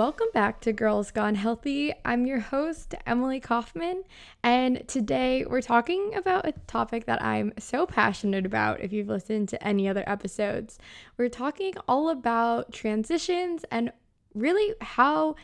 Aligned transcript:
Welcome 0.00 0.28
back 0.32 0.62
to 0.62 0.72
Girls 0.72 1.10
Gone 1.10 1.34
Healthy. 1.34 1.92
I'm 2.06 2.24
your 2.24 2.40
host, 2.40 2.94
Emily 3.04 3.38
Kaufman, 3.38 4.02
and 4.42 4.82
today 4.88 5.44
we're 5.44 5.60
talking 5.60 6.14
about 6.14 6.48
a 6.48 6.52
topic 6.66 7.04
that 7.04 7.22
I'm 7.22 7.52
so 7.58 7.84
passionate 7.84 8.46
about 8.46 8.80
if 8.80 8.94
you've 8.94 9.10
listened 9.10 9.50
to 9.50 9.62
any 9.62 9.90
other 9.90 10.02
episodes. 10.06 10.78
We're 11.18 11.28
talking 11.28 11.74
all 11.86 12.08
about 12.08 12.72
transitions 12.72 13.66
and 13.70 13.92
really 14.32 14.74
how 14.80 15.34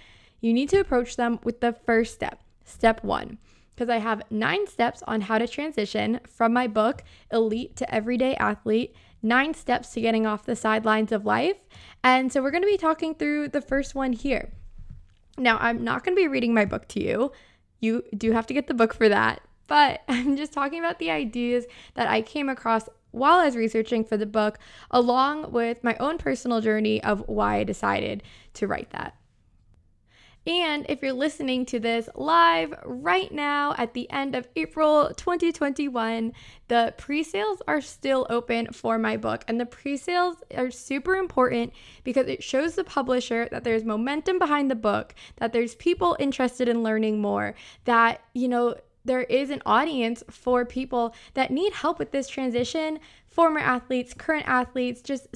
you 0.41 0.55
need 0.55 0.71
to 0.71 0.81
approach 0.81 1.17
them 1.17 1.39
with 1.45 1.61
the 1.61 1.75
first 1.85 2.15
step, 2.15 2.43
step 2.65 3.05
one. 3.05 3.37
Because 3.75 3.91
I 3.91 3.99
have 3.99 4.23
nine 4.31 4.67
steps 4.67 5.03
on 5.07 5.21
how 5.21 5.37
to 5.37 5.47
transition 5.47 6.19
from 6.27 6.55
my 6.55 6.67
book, 6.67 7.05
Elite 7.31 7.77
to 7.77 7.95
Everyday 7.95 8.35
Athlete 8.37 8.97
Nine 9.23 9.55
Steps 9.55 9.93
to 9.95 10.01
Getting 10.01 10.27
Off 10.27 10.45
the 10.45 10.57
Sidelines 10.57 11.13
of 11.13 11.25
Life. 11.25 11.57
And 12.03 12.33
so 12.33 12.43
we're 12.43 12.51
going 12.51 12.63
to 12.63 12.69
be 12.69 12.77
talking 12.77 13.15
through 13.15 13.49
the 13.49 13.61
first 13.61 13.95
one 13.95 14.13
here. 14.13 14.53
Now, 15.39 15.59
I'm 15.61 15.85
not 15.85 16.05
going 16.05 16.17
to 16.17 16.23
be 16.23 16.29
reading 16.29 16.55
my 16.55 16.65
book 16.65 16.89
to 16.89 17.03
you. 17.03 17.33
You 17.81 18.05
do 18.17 18.33
have 18.33 18.47
to 18.47 18.55
get 18.55 18.67
the 18.67 18.75
book 18.75 18.95
for 18.95 19.09
that. 19.09 19.43
But 19.67 20.03
I'm 20.09 20.37
just 20.37 20.53
talking 20.53 20.79
about 20.79 20.99
the 20.99 21.11
ideas 21.11 21.67
that 21.95 22.09
I 22.09 22.23
came 22.23 22.49
across 22.49 22.89
while 23.11 23.41
I 23.41 23.47
was 23.47 23.57
researching 23.57 24.05
for 24.05 24.17
the 24.17 24.27
book, 24.27 24.59
along 24.91 25.51
with 25.53 25.83
my 25.83 25.97
own 25.99 26.19
personal 26.19 26.61
journey 26.61 27.03
of 27.03 27.25
why 27.27 27.57
I 27.57 27.65
decided 27.65 28.23
to 28.55 28.67
write 28.67 28.91
that. 28.91 29.17
And 30.47 30.87
if 30.89 31.03
you're 31.03 31.13
listening 31.13 31.67
to 31.67 31.81
this 31.81 32.09
live 32.15 32.73
right 32.85 33.33
now 33.33 33.75
at 33.77 33.95
the 33.95 34.09
end 34.11 34.37
of 34.37 34.47
April 34.55 35.11
2021, 35.17 36.33
the 36.69 36.95
pre 36.97 37.25
sales 37.25 37.61
are 37.67 37.81
still 37.81 38.27
open 38.31 38.73
for 38.73 38.97
my 38.97 39.17
book. 39.17 39.45
And 39.49 39.59
the 39.61 39.67
pre 39.67 39.97
sales 39.97 40.37
are 40.57 40.71
super 40.71 41.17
important 41.17 41.73
because 42.05 42.29
it 42.29 42.45
shows 42.45 42.77
the 42.77 42.85
publisher 42.85 43.49
that 43.51 43.65
there's 43.65 43.85
momentum 43.85 44.39
behind 44.39 44.71
the 44.71 44.77
book, 44.77 45.17
that 45.37 45.53
there's 45.53 45.75
people 45.75 46.17
interested 46.21 46.69
in 46.69 46.85
learning 46.85 47.21
more, 47.21 47.57
that, 47.85 48.23
you 48.33 48.47
know, 48.47 48.77
there 49.05 49.23
is 49.23 49.51
an 49.51 49.63
audience 49.67 50.23
for 50.31 50.65
people 50.65 51.15
that 51.35 51.51
need 51.51 51.73
help 51.73 51.99
with 51.99 52.11
this 52.13 52.29
transition 52.29 52.99
former 53.27 53.61
athletes, 53.61 54.15
current 54.15 54.47
athletes, 54.49 55.03
just 55.03 55.27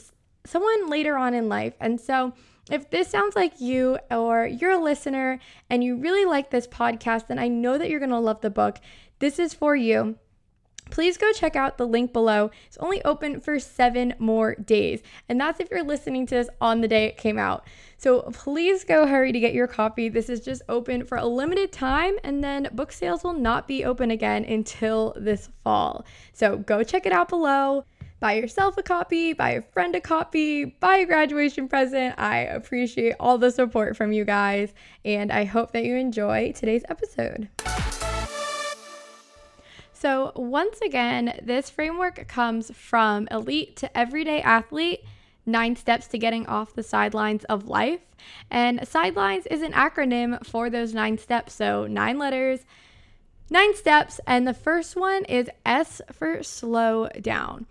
someone 0.47 0.89
later 0.89 1.17
on 1.17 1.35
in 1.35 1.49
life. 1.49 1.75
And 1.81 2.01
so, 2.01 2.33
if 2.71 2.91
this 2.91 3.09
sounds 3.09 3.37
like 3.37 3.61
you 3.61 3.99
or 4.11 4.47
you're 4.47 4.73
a 4.73 4.79
listener 4.79 5.39
and 5.69 5.83
you 5.83 5.97
really 5.97 6.25
like 6.25 6.51
this 6.51 6.67
podcast, 6.67 7.29
then 7.29 7.39
I 7.39 7.49
know 7.49 7.79
that 7.79 7.89
you're 7.89 8.01
going 8.01 8.11
to 8.11 8.19
love 8.19 8.41
the 8.41 8.51
book. 8.51 8.79
This 9.19 9.39
is 9.39 9.55
for 9.55 9.75
you. 9.75 10.17
Please 10.91 11.17
go 11.17 11.33
check 11.33 11.55
out 11.55 11.79
the 11.79 11.87
link 11.87 12.13
below. 12.13 12.51
It's 12.67 12.77
only 12.79 13.03
open 13.05 13.41
for 13.41 13.61
seven 13.61 14.15
more 14.19 14.57
days. 14.57 15.03
And 15.29 15.41
that's 15.41 15.61
if 15.61 15.71
you're 15.71 15.85
listening 15.85 16.27
to 16.27 16.35
this 16.35 16.49
on 16.61 16.81
the 16.81 16.89
day 16.89 17.05
it 17.05 17.17
came 17.17 17.39
out. 17.39 17.65
So 17.97 18.23
please 18.33 18.83
go 18.83 19.07
hurry 19.07 19.31
to 19.31 19.39
get 19.39 19.55
your 19.55 19.69
copy. 19.69 20.09
This 20.09 20.29
is 20.29 20.41
just 20.41 20.63
open 20.69 21.05
for 21.05 21.19
a 21.19 21.27
limited 21.27 21.71
time, 21.71 22.15
and 22.25 22.43
then 22.43 22.69
book 22.73 22.93
sales 22.93 23.23
will 23.23 23.35
not 23.35 23.69
be 23.69 23.85
open 23.85 24.11
again 24.11 24.45
until 24.45 25.15
this 25.17 25.51
fall. 25.63 26.05
So 26.33 26.57
go 26.57 26.83
check 26.83 27.07
it 27.07 27.13
out 27.13 27.29
below 27.29 27.85
buy 28.21 28.35
yourself 28.35 28.77
a 28.77 28.83
copy, 28.83 29.33
buy 29.33 29.51
a 29.51 29.63
friend 29.63 29.97
a 29.97 30.01
copy, 30.01 30.67
buy 30.67 30.99
a 30.99 31.07
graduation 31.07 31.69
present. 31.69 32.15
I 32.19 32.41
appreciate 32.41 33.17
all 33.19 33.39
the 33.39 33.51
support 33.51 33.97
from 33.97 34.13
you 34.13 34.25
guys, 34.25 34.75
and 35.05 35.33
I 35.33 35.45
hope 35.45 35.73
that 35.73 35.85
you 35.85 35.97
enjoy 35.97 36.53
today's 36.53 36.85
episode. 36.89 37.49
So, 39.93 40.33
once 40.35 40.81
again, 40.81 41.41
this 41.43 41.69
framework 41.69 42.27
comes 42.29 42.71
from 42.75 43.27
Elite 43.31 43.77
to 43.77 43.99
Everyday 43.99 44.41
Athlete 44.41 45.05
Nine 45.45 45.77
Steps 45.77 46.07
to 46.09 46.19
Getting 46.19 46.47
Off 46.47 46.75
the 46.75 46.83
Sidelines 46.83 47.45
of 47.45 47.69
Life. 47.69 48.01
And 48.51 48.87
Sidelines 48.87 49.47
is 49.47 49.63
an 49.63 49.73
acronym 49.73 50.45
for 50.47 50.71
those 50.71 50.95
nine 50.95 51.19
steps. 51.19 51.55
So, 51.55 51.87
nine 51.87 52.19
letters, 52.19 52.61
nine 53.51 53.75
steps. 53.75 54.21
And 54.27 54.47
the 54.47 54.55
first 54.55 54.97
one 54.97 55.25
is 55.27 55.51
S 55.67 56.01
for 56.13 56.43
slow 56.43 57.09
down. 57.21 57.67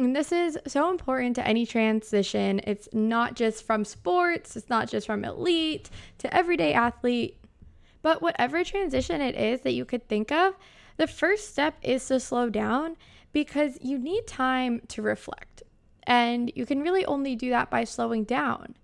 And 0.00 0.16
this 0.16 0.32
is 0.32 0.58
so 0.66 0.88
important 0.88 1.36
to 1.36 1.46
any 1.46 1.66
transition. 1.66 2.62
It's 2.66 2.88
not 2.94 3.36
just 3.36 3.66
from 3.66 3.84
sports, 3.84 4.56
it's 4.56 4.70
not 4.70 4.88
just 4.88 5.06
from 5.06 5.26
elite 5.26 5.90
to 6.16 6.34
everyday 6.34 6.72
athlete, 6.72 7.36
but 8.00 8.22
whatever 8.22 8.64
transition 8.64 9.20
it 9.20 9.34
is 9.34 9.60
that 9.60 9.74
you 9.74 9.84
could 9.84 10.08
think 10.08 10.32
of, 10.32 10.54
the 10.96 11.06
first 11.06 11.50
step 11.50 11.76
is 11.82 12.06
to 12.06 12.18
slow 12.18 12.48
down 12.48 12.96
because 13.32 13.76
you 13.82 13.98
need 13.98 14.26
time 14.26 14.80
to 14.88 15.02
reflect. 15.02 15.62
And 16.04 16.50
you 16.56 16.64
can 16.64 16.80
really 16.80 17.04
only 17.04 17.36
do 17.36 17.50
that 17.50 17.68
by 17.68 17.84
slowing 17.84 18.24
down. 18.24 18.76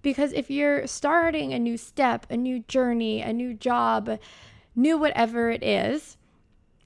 Because 0.00 0.32
if 0.32 0.48
you're 0.48 0.86
starting 0.86 1.52
a 1.52 1.58
new 1.58 1.76
step, 1.76 2.24
a 2.30 2.36
new 2.36 2.60
journey, 2.68 3.20
a 3.20 3.32
new 3.32 3.52
job, 3.52 4.16
new 4.76 4.96
whatever 4.96 5.50
it 5.50 5.64
is, 5.64 6.16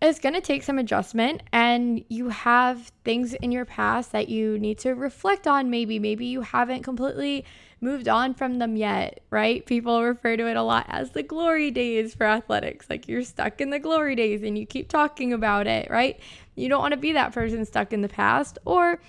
it's 0.02 0.18
going 0.18 0.34
to 0.34 0.40
take 0.40 0.62
some 0.62 0.78
adjustment 0.78 1.42
and 1.52 2.04
you 2.08 2.28
have 2.28 2.92
things 3.04 3.32
in 3.34 3.50
your 3.50 3.64
past 3.64 4.12
that 4.12 4.28
you 4.28 4.58
need 4.58 4.78
to 4.78 4.94
reflect 4.94 5.46
on 5.46 5.70
maybe. 5.70 5.98
Maybe 5.98 6.26
you 6.26 6.42
haven't 6.42 6.82
completely 6.82 7.46
moved 7.80 8.08
on 8.08 8.34
from 8.34 8.58
them 8.58 8.76
yet 8.76 9.20
right? 9.30 9.64
People 9.64 10.02
refer 10.02 10.36
to 10.36 10.48
it 10.48 10.56
a 10.56 10.62
lot 10.62 10.86
as 10.88 11.10
the 11.10 11.22
glory 11.22 11.70
days 11.70 12.14
for 12.14 12.26
athletics. 12.26 12.88
Like 12.90 13.08
you're 13.08 13.22
stuck 13.22 13.60
in 13.60 13.70
the 13.70 13.78
glory 13.78 14.14
days 14.16 14.42
and 14.42 14.58
you 14.58 14.66
keep 14.66 14.88
talking 14.88 15.32
about 15.32 15.66
it 15.66 15.90
right? 15.90 16.20
You 16.56 16.68
don't 16.68 16.80
want 16.80 16.92
to 16.92 16.98
be 16.98 17.12
that 17.12 17.32
person 17.32 17.64
stuck 17.64 17.92
in 17.92 18.02
the 18.02 18.08
past 18.08 18.58
or 18.66 19.00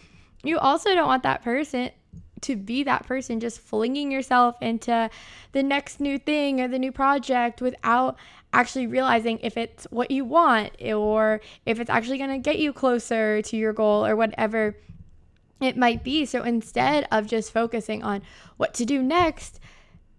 you 0.43 0.57
also 0.57 0.93
don't 0.93 1.07
want 1.07 1.23
that 1.23 1.43
person 1.43 1.91
to 2.41 2.55
be 2.55 2.83
that 2.83 3.05
person 3.05 3.39
just 3.39 3.59
flinging 3.59 4.11
yourself 4.11 4.55
into 4.61 5.09
the 5.51 5.63
next 5.63 5.99
new 5.99 6.17
thing 6.19 6.61
or 6.61 6.67
the 6.67 6.79
new 6.79 6.91
project 6.91 7.61
without 7.61 8.17
actually 8.53 8.88
realizing 8.88 9.40
if 9.40 9.58
it's 9.58 9.85
what 9.91 10.09
you 10.12 10.25
want 10.25 10.72
or 10.81 11.41
if 11.66 11.80
it's 11.80 11.90
actually 11.90 12.18
going 12.18 12.31
to 12.31 12.38
get 12.38 12.59
you 12.59 12.74
closer 12.74 13.41
to 13.41 13.58
your 13.58 13.74
goal 13.74 14.06
or 14.06 14.16
whatever 14.16 14.75
it 15.62 15.78
might 15.78 16.03
be. 16.03 16.25
So 16.25 16.44
instead 16.44 17.08
of 17.12 17.28
just 17.28 17.52
focusing 17.52 18.03
on 18.03 18.22
what 18.58 18.74
to 18.75 18.85
do 18.85 19.02
next, 19.02 19.59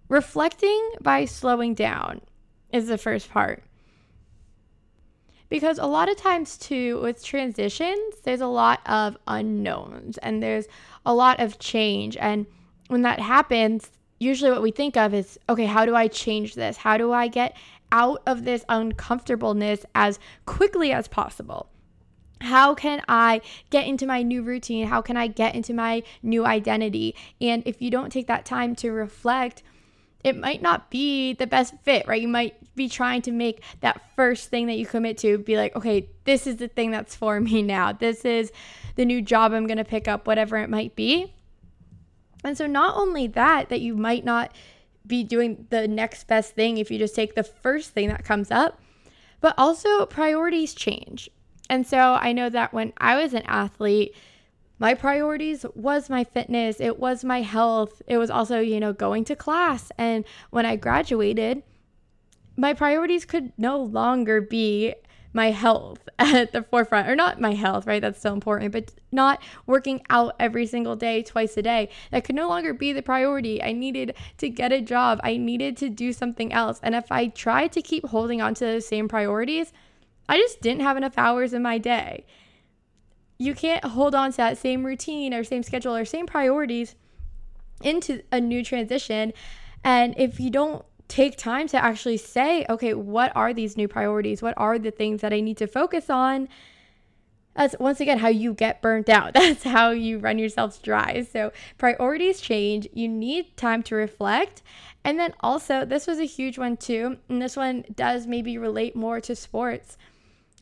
reflecting 0.08 0.90
by 1.00 1.24
slowing 1.24 1.74
down 1.74 2.20
is 2.72 2.88
the 2.88 2.98
first 2.98 3.30
part. 3.30 3.62
Because 5.48 5.78
a 5.78 5.86
lot 5.86 6.10
of 6.10 6.16
times, 6.18 6.58
too, 6.58 7.00
with 7.00 7.24
transitions, 7.24 8.20
there's 8.22 8.42
a 8.42 8.46
lot 8.46 8.80
of 8.84 9.16
unknowns 9.26 10.18
and 10.18 10.42
there's 10.42 10.66
a 11.06 11.14
lot 11.14 11.40
of 11.40 11.58
change. 11.58 12.18
And 12.18 12.44
when 12.88 13.00
that 13.02 13.18
happens, 13.18 13.90
usually 14.18 14.50
what 14.50 14.60
we 14.60 14.70
think 14.70 14.96
of 14.98 15.14
is 15.14 15.38
okay, 15.48 15.64
how 15.64 15.86
do 15.86 15.94
I 15.94 16.08
change 16.08 16.54
this? 16.54 16.76
How 16.76 16.98
do 16.98 17.12
I 17.12 17.28
get 17.28 17.56
out 17.92 18.22
of 18.26 18.44
this 18.44 18.64
uncomfortableness 18.68 19.84
as 19.94 20.18
quickly 20.46 20.92
as 20.92 21.08
possible. 21.08 21.70
How 22.40 22.74
can 22.74 23.02
I 23.08 23.40
get 23.70 23.86
into 23.86 24.06
my 24.06 24.22
new 24.22 24.42
routine? 24.42 24.86
How 24.86 25.02
can 25.02 25.16
I 25.16 25.26
get 25.26 25.54
into 25.54 25.74
my 25.74 26.02
new 26.22 26.46
identity? 26.46 27.16
And 27.40 27.62
if 27.66 27.82
you 27.82 27.90
don't 27.90 28.10
take 28.10 28.28
that 28.28 28.44
time 28.44 28.76
to 28.76 28.90
reflect, 28.92 29.62
it 30.22 30.36
might 30.36 30.62
not 30.62 30.90
be 30.90 31.32
the 31.32 31.46
best 31.46 31.74
fit, 31.82 32.06
right? 32.06 32.20
You 32.20 32.28
might 32.28 32.54
be 32.74 32.88
trying 32.88 33.22
to 33.22 33.32
make 33.32 33.62
that 33.80 34.00
first 34.14 34.50
thing 34.50 34.66
that 34.66 34.76
you 34.76 34.86
commit 34.86 35.18
to 35.18 35.38
be 35.38 35.56
like, 35.56 35.74
okay, 35.76 36.08
this 36.24 36.46
is 36.46 36.56
the 36.56 36.68
thing 36.68 36.90
that's 36.90 37.14
for 37.14 37.40
me 37.40 37.62
now. 37.76 37.92
This 37.92 38.24
is 38.24 38.52
the 38.96 39.04
new 39.04 39.22
job 39.22 39.52
I'm 39.52 39.66
going 39.66 39.78
to 39.78 39.84
pick 39.84 40.08
up, 40.08 40.26
whatever 40.26 40.56
it 40.58 40.70
might 40.70 40.94
be. 40.94 41.32
And 42.44 42.56
so, 42.56 42.66
not 42.66 42.96
only 42.96 43.26
that, 43.28 43.68
that 43.68 43.80
you 43.80 43.96
might 43.96 44.24
not 44.24 44.52
be 45.08 45.24
doing 45.24 45.66
the 45.70 45.88
next 45.88 46.26
best 46.26 46.54
thing 46.54 46.78
if 46.78 46.90
you 46.90 46.98
just 46.98 47.14
take 47.14 47.34
the 47.34 47.42
first 47.42 47.90
thing 47.90 48.08
that 48.08 48.24
comes 48.24 48.50
up. 48.50 48.80
But 49.40 49.54
also, 49.56 50.06
priorities 50.06 50.74
change. 50.74 51.30
And 51.70 51.86
so 51.86 52.18
I 52.20 52.32
know 52.32 52.48
that 52.48 52.72
when 52.72 52.92
I 52.98 53.22
was 53.22 53.34
an 53.34 53.42
athlete, 53.46 54.14
my 54.78 54.94
priorities 54.94 55.66
was 55.74 56.08
my 56.08 56.24
fitness, 56.24 56.80
it 56.80 56.98
was 56.98 57.24
my 57.24 57.42
health, 57.42 58.00
it 58.06 58.16
was 58.16 58.30
also, 58.30 58.60
you 58.60 58.78
know, 58.78 58.92
going 58.92 59.24
to 59.24 59.34
class. 59.34 59.90
And 59.98 60.24
when 60.50 60.64
I 60.66 60.76
graduated, 60.76 61.62
my 62.56 62.74
priorities 62.74 63.24
could 63.24 63.52
no 63.58 63.78
longer 63.80 64.40
be 64.40 64.94
my 65.32 65.50
health 65.50 66.08
at 66.18 66.52
the 66.52 66.62
forefront, 66.62 67.08
or 67.08 67.16
not 67.16 67.40
my 67.40 67.54
health, 67.54 67.86
right? 67.86 68.00
That's 68.00 68.18
still 68.18 68.34
important, 68.34 68.72
but 68.72 68.92
not 69.12 69.42
working 69.66 70.02
out 70.10 70.34
every 70.38 70.66
single 70.66 70.96
day, 70.96 71.22
twice 71.22 71.56
a 71.56 71.62
day. 71.62 71.90
That 72.10 72.24
could 72.24 72.34
no 72.34 72.48
longer 72.48 72.72
be 72.72 72.92
the 72.92 73.02
priority. 73.02 73.62
I 73.62 73.72
needed 73.72 74.14
to 74.38 74.48
get 74.48 74.72
a 74.72 74.80
job, 74.80 75.20
I 75.22 75.36
needed 75.36 75.76
to 75.78 75.88
do 75.88 76.12
something 76.12 76.52
else. 76.52 76.80
And 76.82 76.94
if 76.94 77.10
I 77.10 77.28
tried 77.28 77.72
to 77.72 77.82
keep 77.82 78.06
holding 78.06 78.40
on 78.40 78.54
to 78.54 78.64
those 78.64 78.86
same 78.86 79.08
priorities, 79.08 79.72
I 80.28 80.36
just 80.36 80.60
didn't 80.60 80.82
have 80.82 80.96
enough 80.96 81.16
hours 81.16 81.52
in 81.52 81.62
my 81.62 81.78
day. 81.78 82.26
You 83.38 83.54
can't 83.54 83.84
hold 83.84 84.14
on 84.14 84.32
to 84.32 84.36
that 84.38 84.58
same 84.58 84.84
routine 84.84 85.32
or 85.32 85.44
same 85.44 85.62
schedule 85.62 85.94
or 85.94 86.04
same 86.04 86.26
priorities 86.26 86.96
into 87.82 88.22
a 88.32 88.40
new 88.40 88.64
transition. 88.64 89.32
And 89.84 90.14
if 90.18 90.40
you 90.40 90.50
don't 90.50 90.84
take 91.08 91.36
time 91.36 91.66
to 91.68 91.82
actually 91.82 92.18
say, 92.18 92.64
okay, 92.68 92.94
what 92.94 93.32
are 93.34 93.52
these 93.52 93.76
new 93.76 93.88
priorities? 93.88 94.42
What 94.42 94.54
are 94.56 94.78
the 94.78 94.90
things 94.90 95.22
that 95.22 95.32
I 95.32 95.40
need 95.40 95.56
to 95.56 95.66
focus 95.66 96.10
on? 96.10 96.48
That's 97.56 97.74
once 97.80 97.98
again 98.00 98.18
how 98.18 98.28
you 98.28 98.54
get 98.54 98.80
burnt 98.80 99.08
out. 99.08 99.32
That's 99.34 99.64
how 99.64 99.90
you 99.90 100.18
run 100.18 100.38
yourselves 100.38 100.78
dry. 100.78 101.22
So 101.22 101.52
priorities 101.76 102.40
change. 102.40 102.86
You 102.92 103.08
need 103.08 103.56
time 103.56 103.82
to 103.84 103.96
reflect. 103.96 104.62
And 105.04 105.18
then 105.18 105.34
also, 105.40 105.84
this 105.84 106.06
was 106.06 106.18
a 106.18 106.24
huge 106.24 106.58
one 106.58 106.76
too. 106.76 107.16
And 107.28 107.42
this 107.42 107.56
one 107.56 107.84
does 107.94 108.26
maybe 108.26 108.58
relate 108.58 108.94
more 108.94 109.20
to 109.22 109.34
sports, 109.34 109.96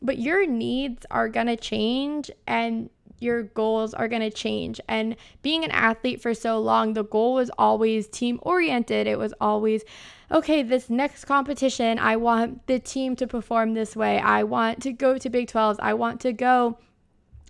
but 0.01 0.17
your 0.17 0.47
needs 0.47 1.05
are 1.11 1.29
going 1.29 1.47
to 1.47 1.57
change 1.57 2.31
and 2.47 2.89
your 3.19 3.43
goals 3.43 3.93
are 3.93 4.07
going 4.07 4.21
to 4.21 4.29
change. 4.29 4.79
And 4.87 5.15
being 5.41 5.63
an 5.63 5.71
athlete 5.71 6.21
for 6.21 6.33
so 6.33 6.59
long, 6.59 6.93
the 6.93 7.03
goal 7.03 7.35
was 7.35 7.51
always 7.57 8.07
team 8.07 8.39
oriented. 8.41 9.07
It 9.07 9.17
was 9.17 9.33
always, 9.41 9.83
okay, 10.31 10.63
this 10.63 10.89
next 10.89 11.25
competition, 11.25 11.99
I 11.99 12.15
want 12.15 12.67
the 12.67 12.79
team 12.79 13.15
to 13.17 13.27
perform 13.27 13.73
this 13.73 13.95
way. 13.95 14.19
I 14.19 14.43
want 14.43 14.81
to 14.83 14.91
go 14.91 15.17
to 15.17 15.29
Big 15.29 15.47
12s. 15.47 15.77
I 15.79 15.93
want 15.93 16.21
to 16.21 16.33
go 16.33 16.77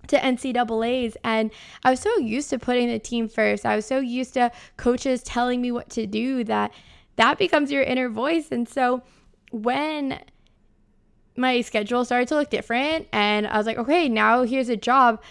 to 0.07 0.17
NCAAs. 0.17 1.15
And 1.23 1.51
I 1.83 1.91
was 1.91 1.99
so 1.99 2.17
used 2.17 2.49
to 2.51 2.59
putting 2.59 2.87
the 2.87 2.99
team 2.99 3.27
first. 3.27 3.65
I 3.65 3.75
was 3.75 3.85
so 3.85 3.99
used 3.99 4.33
to 4.35 4.51
coaches 4.77 5.21
telling 5.23 5.61
me 5.61 5.71
what 5.71 5.89
to 5.91 6.05
do 6.05 6.43
that 6.45 6.71
that 7.17 7.37
becomes 7.37 7.71
your 7.71 7.83
inner 7.83 8.09
voice. 8.09 8.49
And 8.51 8.69
so 8.69 9.01
when 9.51 10.21
my 11.35 11.61
schedule 11.61 12.03
started 12.03 12.27
to 12.29 12.35
look 12.35 12.49
different 12.49 13.07
and 13.11 13.47
I 13.47 13.57
was 13.57 13.67
like, 13.67 13.77
okay, 13.77 14.09
now 14.09 14.43
here's 14.43 14.69
a 14.69 14.77
job. 14.77 15.21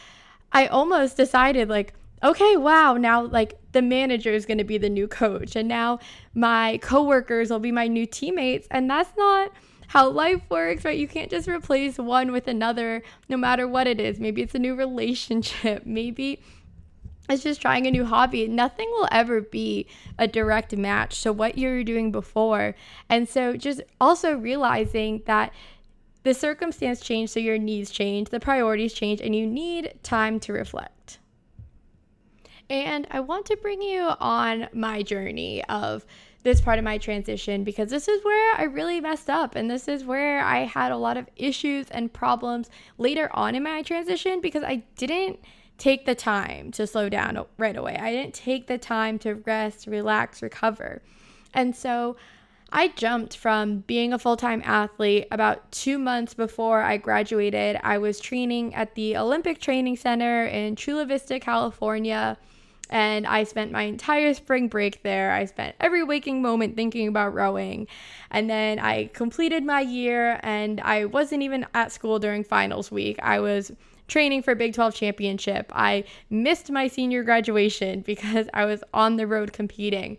I 0.52 0.66
almost 0.66 1.16
decided 1.16 1.68
like, 1.68 1.94
okay, 2.22 2.56
wow, 2.56 2.94
now 2.94 3.22
like 3.22 3.58
the 3.72 3.82
manager 3.82 4.32
is 4.32 4.46
going 4.46 4.58
to 4.58 4.64
be 4.64 4.78
the 4.78 4.88
new 4.88 5.06
coach 5.06 5.54
and 5.56 5.68
now 5.68 5.98
my 6.34 6.78
coworkers 6.78 7.50
will 7.50 7.58
be 7.58 7.72
my 7.72 7.88
new 7.88 8.06
teammates 8.06 8.66
and 8.70 8.88
that's 8.88 9.10
not 9.16 9.52
how 9.88 10.08
life 10.08 10.42
works, 10.50 10.84
right? 10.84 10.98
You 10.98 11.06
can't 11.06 11.30
just 11.30 11.48
replace 11.48 11.98
one 11.98 12.32
with 12.32 12.48
another 12.48 13.02
no 13.28 13.36
matter 13.36 13.68
what 13.68 13.86
it 13.86 14.00
is. 14.00 14.18
Maybe 14.18 14.42
it's 14.42 14.54
a 14.54 14.58
new 14.58 14.74
relationship, 14.74 15.82
maybe 15.86 16.40
it's 17.28 17.42
just 17.42 17.60
trying 17.60 17.86
a 17.86 17.90
new 17.90 18.04
hobby. 18.04 18.46
Nothing 18.46 18.88
will 18.92 19.08
ever 19.10 19.40
be 19.40 19.86
a 20.18 20.28
direct 20.28 20.76
match 20.76 21.22
to 21.22 21.32
what 21.32 21.58
you 21.58 21.68
were 21.68 21.82
doing 21.82 22.12
before. 22.12 22.76
And 23.08 23.28
so 23.28 23.56
just 23.56 23.82
also 24.00 24.36
realizing 24.36 25.22
that 25.26 25.52
the 26.26 26.34
circumstance 26.34 27.00
changed, 27.00 27.32
so 27.32 27.38
your 27.38 27.56
needs 27.56 27.88
change, 27.88 28.30
the 28.30 28.40
priorities 28.40 28.92
change, 28.92 29.20
and 29.20 29.32
you 29.32 29.46
need 29.46 29.94
time 30.02 30.40
to 30.40 30.52
reflect. 30.52 31.20
And 32.68 33.06
I 33.12 33.20
want 33.20 33.46
to 33.46 33.56
bring 33.56 33.80
you 33.80 34.00
on 34.18 34.66
my 34.72 35.04
journey 35.04 35.62
of 35.66 36.04
this 36.42 36.60
part 36.60 36.80
of 36.80 36.84
my 36.84 36.98
transition 36.98 37.62
because 37.62 37.90
this 37.90 38.08
is 38.08 38.24
where 38.24 38.56
I 38.56 38.64
really 38.64 39.00
messed 39.00 39.30
up. 39.30 39.54
And 39.54 39.70
this 39.70 39.86
is 39.86 40.04
where 40.04 40.40
I 40.40 40.64
had 40.64 40.90
a 40.90 40.96
lot 40.96 41.16
of 41.16 41.28
issues 41.36 41.88
and 41.92 42.12
problems 42.12 42.70
later 42.98 43.30
on 43.32 43.54
in 43.54 43.62
my 43.62 43.82
transition 43.82 44.40
because 44.40 44.64
I 44.64 44.82
didn't 44.96 45.38
take 45.78 46.06
the 46.06 46.16
time 46.16 46.72
to 46.72 46.88
slow 46.88 47.08
down 47.08 47.46
right 47.56 47.76
away. 47.76 47.98
I 48.00 48.10
didn't 48.10 48.34
take 48.34 48.66
the 48.66 48.78
time 48.78 49.20
to 49.20 49.34
rest, 49.34 49.86
relax, 49.86 50.42
recover. 50.42 51.02
And 51.54 51.76
so 51.76 52.16
I 52.76 52.88
jumped 52.88 53.38
from 53.38 53.78
being 53.86 54.12
a 54.12 54.18
full 54.18 54.36
time 54.36 54.60
athlete 54.62 55.28
about 55.30 55.72
two 55.72 55.98
months 55.98 56.34
before 56.34 56.82
I 56.82 56.98
graduated. 56.98 57.80
I 57.82 57.96
was 57.96 58.20
training 58.20 58.74
at 58.74 58.94
the 58.94 59.16
Olympic 59.16 59.62
Training 59.62 59.96
Center 59.96 60.44
in 60.44 60.76
Chula 60.76 61.06
Vista, 61.06 61.40
California. 61.40 62.36
And 62.90 63.26
I 63.26 63.44
spent 63.44 63.72
my 63.72 63.84
entire 63.84 64.34
spring 64.34 64.68
break 64.68 65.02
there. 65.02 65.32
I 65.32 65.46
spent 65.46 65.74
every 65.80 66.02
waking 66.02 66.42
moment 66.42 66.76
thinking 66.76 67.08
about 67.08 67.32
rowing. 67.32 67.86
And 68.30 68.50
then 68.50 68.78
I 68.78 69.06
completed 69.06 69.64
my 69.64 69.80
year, 69.80 70.38
and 70.42 70.78
I 70.82 71.06
wasn't 71.06 71.44
even 71.44 71.64
at 71.72 71.92
school 71.92 72.18
during 72.18 72.44
finals 72.44 72.90
week. 72.90 73.18
I 73.22 73.40
was 73.40 73.72
training 74.06 74.42
for 74.42 74.54
Big 74.54 74.74
12 74.74 74.94
championship. 74.94 75.72
I 75.74 76.04
missed 76.28 76.70
my 76.70 76.88
senior 76.88 77.24
graduation 77.24 78.00
because 78.06 78.48
I 78.52 78.66
was 78.66 78.84
on 78.92 79.16
the 79.16 79.26
road 79.26 79.54
competing. 79.54 80.18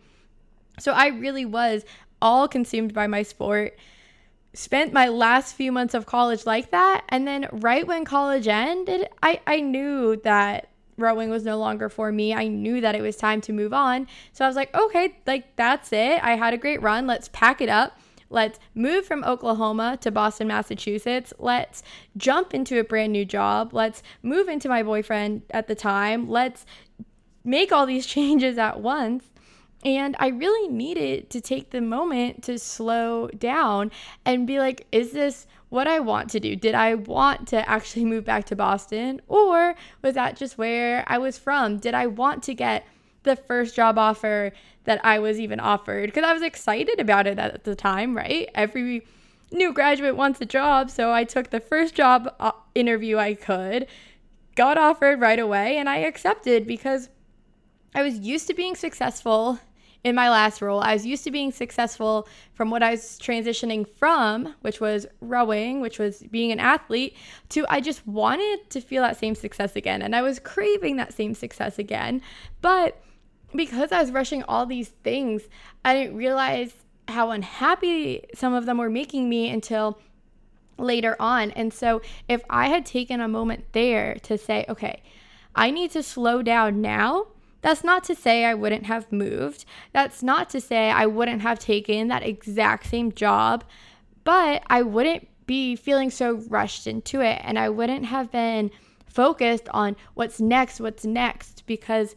So 0.79 0.91
I 0.91 1.07
really 1.07 1.45
was 1.45 1.85
all 2.21 2.47
consumed 2.47 2.93
by 2.93 3.07
my 3.07 3.23
sport. 3.23 3.77
Spent 4.53 4.93
my 4.93 5.07
last 5.07 5.55
few 5.55 5.71
months 5.71 5.93
of 5.93 6.05
college 6.05 6.45
like 6.45 6.71
that. 6.71 7.03
And 7.09 7.27
then 7.27 7.47
right 7.51 7.85
when 7.85 8.05
college 8.05 8.47
ended, 8.47 9.07
I, 9.21 9.41
I 9.45 9.61
knew 9.61 10.15
that 10.23 10.69
rowing 10.97 11.29
was 11.29 11.43
no 11.43 11.57
longer 11.57 11.89
for 11.89 12.11
me. 12.11 12.33
I 12.33 12.47
knew 12.47 12.81
that 12.81 12.95
it 12.95 13.01
was 13.01 13.15
time 13.15 13.41
to 13.41 13.53
move 13.53 13.73
on. 13.73 14.07
So 14.33 14.43
I 14.43 14.47
was 14.47 14.55
like, 14.55 14.75
okay, 14.75 15.19
like 15.27 15.55
that's 15.55 15.93
it. 15.93 16.23
I 16.23 16.35
had 16.35 16.53
a 16.53 16.57
great 16.57 16.81
run. 16.81 17.05
Let's 17.07 17.29
pack 17.31 17.61
it 17.61 17.69
up. 17.69 17.99
Let's 18.29 18.59
move 18.75 19.05
from 19.05 19.23
Oklahoma 19.23 19.97
to 20.01 20.11
Boston, 20.11 20.47
Massachusetts. 20.47 21.33
Let's 21.37 21.81
jump 22.17 22.53
into 22.53 22.79
a 22.79 22.83
brand 22.83 23.13
new 23.13 23.25
job. 23.25 23.73
Let's 23.73 24.03
move 24.21 24.49
into 24.49 24.67
my 24.67 24.83
boyfriend 24.83 25.43
at 25.51 25.67
the 25.67 25.75
time. 25.75 26.29
Let's 26.29 26.65
make 27.43 27.71
all 27.71 27.85
these 27.85 28.05
changes 28.15 28.57
at 28.57 28.81
once. 28.81 29.23
And 29.85 30.15
I 30.19 30.27
really 30.29 30.67
needed 30.67 31.29
to 31.29 31.39
take 31.39 31.69
the 31.69 31.81
moment 31.81 32.43
to 32.43 32.57
slow 32.57 33.27
down 33.29 33.91
and 34.25 34.47
be 34.47 34.59
like, 34.59 34.87
is 34.91 35.11
this 35.11 35.47
what 35.69 35.87
I 35.87 35.99
want 35.99 36.29
to 36.31 36.39
do? 36.39 36.55
Did 36.55 36.75
I 36.75 36.95
want 36.95 37.47
to 37.49 37.69
actually 37.69 38.05
move 38.05 38.25
back 38.25 38.45
to 38.45 38.55
Boston? 38.55 39.21
Or 39.27 39.75
was 40.01 40.15
that 40.15 40.35
just 40.35 40.57
where 40.57 41.03
I 41.07 41.17
was 41.17 41.37
from? 41.37 41.77
Did 41.77 41.93
I 41.93 42.07
want 42.07 42.43
to 42.43 42.53
get 42.53 42.85
the 43.23 43.35
first 43.35 43.75
job 43.75 43.97
offer 43.97 44.51
that 44.85 45.03
I 45.05 45.19
was 45.19 45.39
even 45.39 45.59
offered? 45.59 46.07
Because 46.07 46.23
I 46.23 46.33
was 46.33 46.41
excited 46.41 46.99
about 46.99 47.27
it 47.27 47.37
at 47.37 47.63
the 47.63 47.75
time, 47.75 48.15
right? 48.15 48.49
Every 48.55 49.05
new 49.51 49.73
graduate 49.73 50.15
wants 50.15 50.41
a 50.41 50.45
job. 50.45 50.89
So 50.89 51.11
I 51.11 51.23
took 51.23 51.49
the 51.49 51.59
first 51.59 51.93
job 51.93 52.33
uh, 52.39 52.51
interview 52.73 53.17
I 53.17 53.35
could, 53.35 53.87
got 54.55 54.77
offered 54.77 55.21
right 55.21 55.39
away, 55.39 55.77
and 55.77 55.87
I 55.87 55.97
accepted 55.97 56.65
because 56.65 57.09
I 57.95 58.03
was 58.03 58.19
used 58.19 58.47
to 58.47 58.53
being 58.53 58.75
successful 58.75 59.59
in 60.03 60.15
my 60.15 60.29
last 60.29 60.61
role. 60.61 60.79
I 60.79 60.93
was 60.93 61.05
used 61.05 61.23
to 61.25 61.31
being 61.31 61.51
successful 61.51 62.27
from 62.53 62.69
what 62.69 62.83
I 62.83 62.91
was 62.91 63.19
transitioning 63.21 63.87
from, 63.87 64.55
which 64.61 64.79
was 64.79 65.05
rowing, 65.21 65.81
which 65.81 65.99
was 65.99 66.23
being 66.31 66.51
an 66.51 66.59
athlete, 66.59 67.15
to 67.49 67.65
I 67.69 67.81
just 67.81 68.07
wanted 68.07 68.69
to 68.69 68.81
feel 68.81 69.03
that 69.03 69.17
same 69.17 69.35
success 69.35 69.75
again. 69.75 70.01
And 70.01 70.15
I 70.15 70.21
was 70.21 70.39
craving 70.39 70.97
that 70.97 71.13
same 71.13 71.33
success 71.33 71.79
again. 71.79 72.21
But 72.61 73.01
because 73.55 73.91
I 73.91 74.01
was 74.01 74.11
rushing 74.11 74.43
all 74.43 74.65
these 74.65 74.89
things, 74.89 75.43
I 75.83 75.93
didn't 75.93 76.17
realize 76.17 76.73
how 77.07 77.31
unhappy 77.31 78.25
some 78.35 78.53
of 78.53 78.65
them 78.65 78.77
were 78.77 78.89
making 78.89 79.29
me 79.29 79.49
until 79.49 79.99
later 80.77 81.15
on. 81.19 81.51
And 81.51 81.73
so 81.73 82.01
if 82.27 82.43
I 82.49 82.67
had 82.67 82.85
taken 82.85 83.21
a 83.21 83.27
moment 83.27 83.65
there 83.71 84.15
to 84.23 84.37
say, 84.37 84.65
okay, 84.69 85.01
I 85.55 85.71
need 85.71 85.91
to 85.91 86.03
slow 86.03 86.41
down 86.41 86.81
now 86.81 87.27
that's 87.61 87.83
not 87.83 88.03
to 88.05 88.15
say 88.15 88.45
I 88.45 88.53
wouldn't 88.53 88.85
have 88.85 89.11
moved. 89.11 89.65
That's 89.93 90.21
not 90.21 90.49
to 90.51 90.61
say 90.61 90.89
I 90.89 91.05
wouldn't 91.05 91.41
have 91.41 91.59
taken 91.59 92.07
that 92.07 92.23
exact 92.23 92.87
same 92.87 93.11
job, 93.11 93.63
but 94.23 94.63
I 94.67 94.81
wouldn't 94.81 95.27
be 95.45 95.75
feeling 95.75 96.11
so 96.11 96.43
rushed 96.49 96.87
into 96.87 97.21
it 97.21 97.41
and 97.43 97.57
I 97.57 97.69
wouldn't 97.69 98.05
have 98.05 98.31
been 98.31 98.69
focused 99.05 99.67
on 99.69 99.95
what's 100.13 100.39
next, 100.39 100.79
what's 100.79 101.05
next, 101.05 101.63
because 101.65 102.15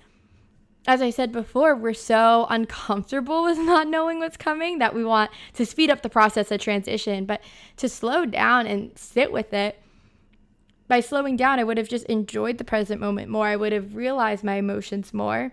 as 0.86 1.02
I 1.02 1.10
said 1.10 1.30
before, 1.30 1.76
we're 1.76 1.94
so 1.94 2.46
uncomfortable 2.50 3.42
with 3.44 3.58
not 3.58 3.86
knowing 3.86 4.18
what's 4.18 4.36
coming 4.36 4.78
that 4.78 4.94
we 4.94 5.04
want 5.04 5.30
to 5.54 5.64
speed 5.64 5.90
up 5.90 6.02
the 6.02 6.08
process 6.08 6.50
of 6.50 6.60
transition, 6.60 7.24
but 7.24 7.40
to 7.76 7.88
slow 7.88 8.26
down 8.26 8.66
and 8.66 8.90
sit 8.96 9.32
with 9.32 9.52
it 9.52 9.80
by 10.90 10.98
slowing 10.98 11.36
down, 11.36 11.60
I 11.60 11.64
would 11.64 11.78
have 11.78 11.88
just 11.88 12.04
enjoyed 12.06 12.58
the 12.58 12.64
present 12.64 13.00
moment 13.00 13.30
more. 13.30 13.46
I 13.46 13.54
would 13.54 13.72
have 13.72 13.94
realized 13.94 14.42
my 14.42 14.56
emotions 14.56 15.14
more. 15.14 15.52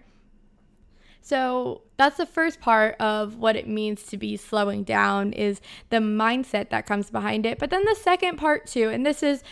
So 1.21 1.83
that's 1.95 2.17
the 2.17 2.25
first 2.25 2.59
part 2.59 2.95
of 2.99 3.35
what 3.35 3.55
it 3.55 3.67
means 3.67 4.01
to 4.07 4.17
be 4.17 4.35
slowing 4.35 4.83
down 4.83 5.33
is 5.33 5.61
the 5.91 5.97
mindset 5.97 6.69
that 6.69 6.87
comes 6.87 7.11
behind 7.11 7.45
it. 7.45 7.59
But 7.59 7.69
then 7.69 7.85
the 7.85 7.93
second 7.93 8.37
part 8.37 8.65
too, 8.65 8.89
and 8.89 9.05
this 9.05 9.21
is 9.21 9.43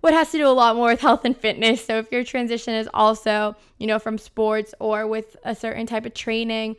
what 0.00 0.14
has 0.14 0.30
to 0.30 0.38
do 0.38 0.48
a 0.48 0.56
lot 0.56 0.74
more 0.74 0.88
with 0.88 1.02
health 1.02 1.26
and 1.26 1.36
fitness. 1.36 1.84
So 1.84 1.98
if 1.98 2.10
your 2.10 2.24
transition 2.24 2.72
is 2.72 2.88
also, 2.94 3.56
you 3.76 3.86
know, 3.86 3.98
from 3.98 4.16
sports 4.16 4.72
or 4.80 5.06
with 5.06 5.36
a 5.44 5.54
certain 5.54 5.86
type 5.86 6.06
of 6.06 6.14
training, 6.14 6.76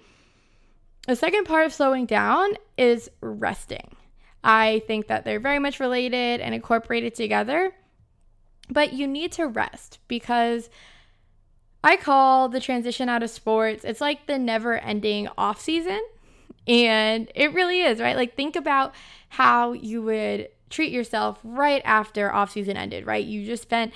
the 1.06 1.16
second 1.16 1.44
part 1.44 1.68
of 1.68 1.74
slowing 1.74 2.08
down 2.08 2.54
is 2.76 3.12
resting. 3.22 3.96
I 4.44 4.82
think 4.88 5.10
that 5.10 5.26
they're 5.26 5.40
very 5.40 5.60
much 5.60 5.80
related 5.80 6.42
and 6.42 6.56
incorporated 6.56 7.14
together. 7.14 7.72
But 8.69 8.93
you 8.93 9.07
need 9.07 9.31
to 9.33 9.47
rest 9.47 10.00
because 10.07 10.69
I 11.83 11.95
call 11.95 12.50
the 12.50 12.59
transition 12.59 13.07
out 13.07 13.24
of 13.24 13.29
sports, 13.29 13.86
it's 13.86 14.01
like 14.01 14.27
the 14.27 14.38
never 14.38 14.77
ending 14.77 15.29
off 15.38 15.62
season. 15.62 16.01
And 16.67 17.31
it 17.33 17.53
really 17.53 17.81
is, 17.81 18.01
right? 18.01 18.15
Like, 18.15 18.36
think 18.36 18.55
about 18.55 18.93
how 19.29 19.71
you 19.71 20.01
would 20.01 20.50
treat 20.69 20.91
yourself 20.91 21.39
right 21.43 21.81
after 21.86 22.33
off 22.33 22.51
season 22.51 22.75
ended, 22.75 23.05
right? 23.05 23.25
You 23.25 23.45
just 23.45 23.63
spent 23.63 23.93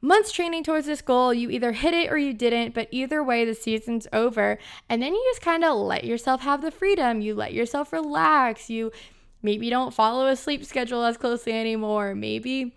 months 0.00 0.32
training 0.32 0.64
towards 0.64 0.86
this 0.86 1.00
goal. 1.00 1.32
You 1.32 1.50
either 1.50 1.72
hit 1.72 1.94
it 1.94 2.10
or 2.10 2.18
you 2.18 2.32
didn't, 2.32 2.74
but 2.74 2.88
either 2.90 3.22
way, 3.22 3.44
the 3.44 3.54
season's 3.54 4.06
over. 4.12 4.58
And 4.88 5.00
then 5.00 5.14
you 5.14 5.24
just 5.30 5.42
kind 5.42 5.64
of 5.64 5.76
let 5.78 6.04
yourself 6.04 6.40
have 6.40 6.62
the 6.62 6.70
freedom. 6.70 7.20
You 7.20 7.34
let 7.34 7.52
yourself 7.52 7.92
relax. 7.92 8.68
You 8.68 8.90
maybe 9.42 9.70
don't 9.70 9.94
follow 9.94 10.26
a 10.26 10.36
sleep 10.36 10.64
schedule 10.64 11.04
as 11.04 11.16
closely 11.16 11.52
anymore. 11.52 12.14
Maybe 12.14 12.74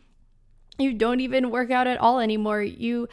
you 0.81 0.93
don't 0.93 1.19
even 1.19 1.51
work 1.51 1.71
out 1.71 1.87
at 1.87 1.99
all 1.99 2.19
anymore. 2.19 2.61
You 2.61 3.07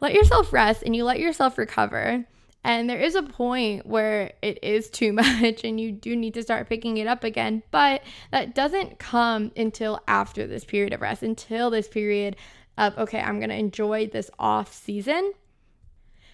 let 0.00 0.14
yourself 0.14 0.52
rest 0.52 0.82
and 0.84 0.94
you 0.94 1.04
let 1.04 1.20
yourself 1.20 1.58
recover. 1.58 2.24
And 2.62 2.90
there 2.90 3.00
is 3.00 3.14
a 3.14 3.22
point 3.22 3.86
where 3.86 4.32
it 4.42 4.58
is 4.62 4.90
too 4.90 5.12
much 5.14 5.64
and 5.64 5.80
you 5.80 5.92
do 5.92 6.14
need 6.16 6.34
to 6.34 6.42
start 6.42 6.68
picking 6.68 6.98
it 6.98 7.06
up 7.06 7.24
again. 7.24 7.62
But 7.70 8.02
that 8.30 8.54
doesn't 8.54 8.98
come 8.98 9.52
until 9.56 10.00
after 10.06 10.46
this 10.46 10.64
period 10.64 10.92
of 10.92 11.00
rest, 11.00 11.22
until 11.22 11.70
this 11.70 11.88
period 11.88 12.36
of, 12.76 12.96
okay, 12.98 13.20
I'm 13.20 13.38
to 13.50 13.56
enjoy 13.56 14.06
this 14.06 14.30
off 14.38 14.72
season. 14.72 15.32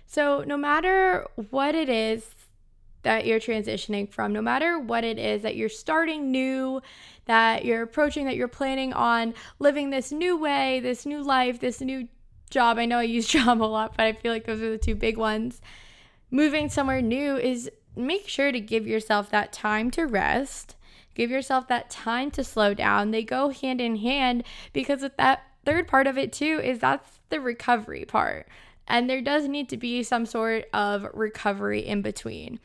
So, 0.08 0.44
no 0.46 0.56
matter 0.56 1.26
what 1.50 1.74
it 1.74 1.88
is 1.88 2.35
that 3.06 3.24
you're 3.24 3.38
transitioning 3.38 4.10
from, 4.10 4.32
no 4.32 4.42
matter 4.42 4.80
what 4.80 5.04
it 5.04 5.16
is 5.16 5.42
that 5.42 5.54
you're 5.54 5.68
starting 5.68 6.32
new, 6.32 6.82
that 7.26 7.64
you're 7.64 7.82
approaching, 7.82 8.24
that 8.24 8.34
you're 8.34 8.48
planning 8.48 8.92
on 8.92 9.32
living 9.60 9.90
this 9.90 10.10
new 10.10 10.36
way, 10.36 10.80
this 10.80 11.06
new 11.06 11.22
life, 11.22 11.60
this 11.60 11.80
new 11.80 12.08
job. 12.50 12.78
I 12.78 12.84
know 12.84 12.98
I 12.98 13.04
use 13.04 13.28
job 13.38 13.62
a 13.62 13.64
lot, 13.64 13.96
but 13.96 14.06
I 14.06 14.12
feel 14.12 14.32
like 14.32 14.44
those 14.44 14.60
are 14.60 14.70
the 14.70 14.76
two 14.76 14.96
big 14.96 15.16
ones. 15.16 15.60
Moving 16.32 16.68
somewhere 16.68 17.00
new 17.00 17.36
is 17.36 17.70
make 17.94 18.26
sure 18.26 18.50
to 18.50 18.58
give 18.58 18.88
yourself 18.88 19.30
that 19.30 19.52
time 19.52 19.92
to 19.92 20.04
rest. 20.04 20.74
Give 21.14 21.30
yourself 21.30 21.68
that 21.68 21.88
time 21.88 22.32
to 22.32 22.42
slow 22.42 22.74
down. 22.74 23.12
They 23.12 23.22
go 23.22 23.50
hand 23.50 23.80
in 23.80 23.98
hand 23.98 24.42
because 24.72 25.02
with 25.02 25.16
that 25.16 25.44
third 25.64 25.86
part 25.86 26.08
of 26.08 26.18
it 26.18 26.32
too 26.32 26.60
is 26.60 26.80
that's 26.80 27.20
the 27.30 27.40
recovery 27.40 28.04
part. 28.04 28.48
And 28.88 29.08
there 29.08 29.20
does 29.20 29.46
need 29.46 29.68
to 29.68 29.76
be 29.76 30.02
some 30.02 30.26
sort 30.26 30.64
of 30.72 31.06
recovery 31.14 31.86
in 31.86 32.02
between. 32.02 32.58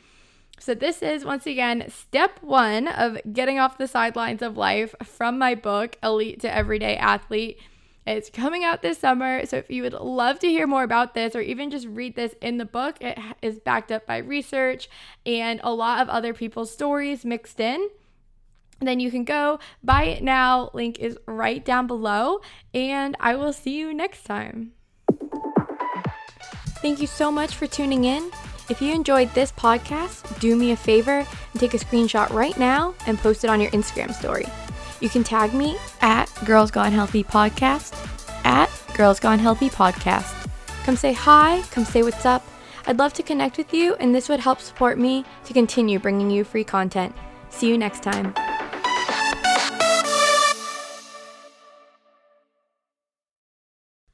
So, 0.61 0.75
this 0.75 1.01
is 1.01 1.25
once 1.25 1.47
again 1.47 1.89
step 1.89 2.37
one 2.41 2.87
of 2.87 3.17
getting 3.33 3.57
off 3.57 3.79
the 3.79 3.87
sidelines 3.87 4.43
of 4.43 4.57
life 4.57 4.93
from 5.03 5.39
my 5.39 5.55
book, 5.55 5.97
Elite 6.03 6.39
to 6.41 6.53
Everyday 6.53 6.95
Athlete. 6.97 7.59
It's 8.05 8.29
coming 8.29 8.63
out 8.63 8.83
this 8.83 8.99
summer. 8.99 9.43
So, 9.47 9.57
if 9.57 9.71
you 9.71 9.81
would 9.81 9.93
love 9.93 10.37
to 10.37 10.47
hear 10.47 10.67
more 10.67 10.83
about 10.83 11.15
this 11.15 11.35
or 11.35 11.41
even 11.41 11.71
just 11.71 11.87
read 11.87 12.15
this 12.15 12.35
in 12.43 12.59
the 12.59 12.65
book, 12.65 12.97
it 13.01 13.17
is 13.41 13.57
backed 13.57 13.91
up 13.91 14.05
by 14.05 14.17
research 14.17 14.87
and 15.25 15.59
a 15.63 15.73
lot 15.73 15.99
of 15.99 16.09
other 16.09 16.31
people's 16.31 16.71
stories 16.71 17.25
mixed 17.25 17.59
in 17.59 17.89
then 18.81 18.99
you 18.99 19.11
can 19.11 19.23
go 19.23 19.59
buy 19.83 20.05
it 20.05 20.23
now. 20.23 20.71
Link 20.73 20.97
is 20.97 21.15
right 21.27 21.63
down 21.63 21.85
below, 21.85 22.41
and 22.73 23.15
I 23.19 23.35
will 23.35 23.53
see 23.53 23.77
you 23.77 23.93
next 23.93 24.23
time. 24.23 24.71
Thank 26.81 26.99
you 26.99 27.05
so 27.05 27.31
much 27.31 27.53
for 27.53 27.67
tuning 27.67 28.05
in. 28.05 28.31
If 28.71 28.81
you 28.81 28.95
enjoyed 28.95 29.29
this 29.33 29.51
podcast, 29.51 30.39
do 30.39 30.55
me 30.55 30.71
a 30.71 30.77
favor 30.77 31.27
and 31.51 31.59
take 31.59 31.73
a 31.73 31.77
screenshot 31.77 32.29
right 32.29 32.57
now 32.57 32.95
and 33.05 33.17
post 33.17 33.43
it 33.43 33.49
on 33.49 33.59
your 33.59 33.69
Instagram 33.71 34.13
story. 34.13 34.45
You 35.01 35.09
can 35.09 35.25
tag 35.25 35.53
me 35.53 35.77
at 35.99 36.31
Girls 36.45 36.71
Gone 36.71 36.93
Healthy 36.93 37.25
Podcast, 37.25 37.93
at 38.45 38.69
Girls 38.95 39.19
Gone 39.19 39.39
Healthy 39.39 39.69
Podcast. 39.71 40.47
Come 40.85 40.95
say 40.95 41.11
hi, 41.11 41.63
come 41.69 41.83
say 41.83 42.01
what's 42.01 42.25
up. 42.25 42.47
I'd 42.87 42.97
love 42.97 43.11
to 43.15 43.23
connect 43.23 43.57
with 43.57 43.73
you, 43.73 43.95
and 43.95 44.15
this 44.15 44.29
would 44.29 44.39
help 44.39 44.61
support 44.61 44.97
me 44.97 45.25
to 45.43 45.51
continue 45.51 45.99
bringing 45.99 46.31
you 46.31 46.45
free 46.45 46.63
content. 46.63 47.13
See 47.49 47.67
you 47.67 47.77
next 47.77 48.01
time. 48.01 48.33